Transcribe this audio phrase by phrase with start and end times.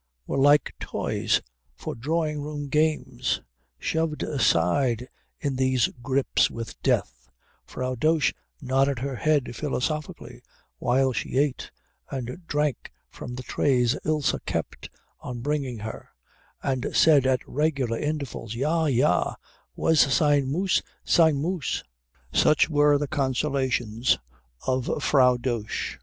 [0.25, 1.41] were like toys
[1.75, 3.39] for drawing room games,
[3.77, 5.07] shoved aside
[5.39, 7.29] in these grips with death,
[7.67, 10.41] Frau Dosch nodded her head philosophically
[10.79, 11.69] while she ate
[12.09, 16.09] and drank from the trays Ilse kept on bringing her,
[16.63, 19.35] and said at regular intervals, "Ja, ja
[19.75, 21.83] was sein muss sein muss."
[22.33, 24.17] Such were the consolations
[24.65, 25.99] of Frau Dosch.